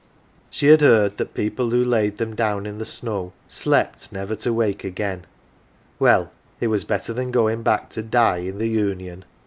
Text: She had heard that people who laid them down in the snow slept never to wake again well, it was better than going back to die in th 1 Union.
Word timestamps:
She 0.49 0.65
had 0.69 0.81
heard 0.81 1.17
that 1.17 1.35
people 1.35 1.69
who 1.69 1.85
laid 1.85 2.17
them 2.17 2.35
down 2.35 2.65
in 2.65 2.79
the 2.79 2.85
snow 2.85 3.33
slept 3.47 4.11
never 4.11 4.35
to 4.37 4.51
wake 4.51 4.83
again 4.83 5.27
well, 5.99 6.31
it 6.59 6.69
was 6.69 6.83
better 6.83 7.13
than 7.13 7.29
going 7.29 7.61
back 7.61 7.87
to 7.91 8.01
die 8.01 8.37
in 8.37 8.57
th 8.57 8.67
1 8.67 8.67
Union. 8.89 9.25